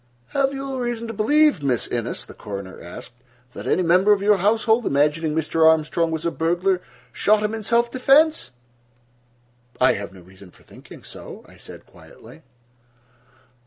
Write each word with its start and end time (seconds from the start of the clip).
"Have 0.29 0.51
you 0.51 0.79
reason 0.79 1.07
to 1.09 1.13
believe, 1.13 1.61
Miss 1.61 1.85
Innes," 1.85 2.25
the 2.25 2.33
coroner 2.33 2.81
asked, 2.81 3.11
"that 3.53 3.67
any 3.67 3.83
member 3.83 4.11
of 4.11 4.23
your 4.23 4.37
household, 4.37 4.87
imagining 4.87 5.35
Mr. 5.35 5.63
Armstrong 5.67 6.09
was 6.09 6.25
a 6.25 6.31
burglar, 6.31 6.81
shot 7.13 7.43
him 7.43 7.53
in 7.53 7.61
self 7.61 7.91
defense?" 7.91 8.49
"I 9.79 9.91
have 9.93 10.11
no 10.11 10.21
reason 10.21 10.49
for 10.49 10.63
thinking 10.63 11.03
so," 11.03 11.45
I 11.47 11.55
said 11.55 11.85
quietly. 11.85 12.41